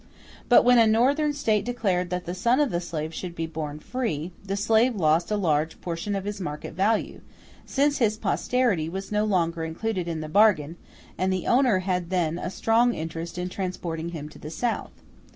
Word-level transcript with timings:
But 0.49 0.63
when 0.65 0.79
a 0.79 0.87
Northern 0.87 1.31
State 1.31 1.63
declared 1.63 2.09
that 2.09 2.25
the 2.25 2.33
son 2.33 2.59
of 2.59 2.71
the 2.71 2.81
slave 2.81 3.13
should 3.13 3.35
be 3.35 3.45
born 3.45 3.77
free, 3.77 4.31
the 4.43 4.57
slave 4.57 4.95
lost 4.95 5.29
a 5.29 5.35
large 5.37 5.79
portion 5.79 6.15
of 6.15 6.25
his 6.25 6.41
market 6.41 6.73
value, 6.73 7.21
since 7.67 7.99
his 7.99 8.17
posterity 8.17 8.89
was 8.89 9.11
no 9.11 9.25
longer 9.25 9.63
included 9.63 10.07
in 10.07 10.19
the 10.21 10.27
bargain, 10.27 10.75
and 11.19 11.31
the 11.31 11.45
owner 11.45 11.77
had 11.85 12.09
then 12.09 12.39
a 12.39 12.49
strong 12.49 12.95
interest 12.95 13.37
in 13.37 13.47
transporting 13.47 14.09
him 14.09 14.27
to 14.29 14.39
the 14.39 14.49
South. 14.49 15.03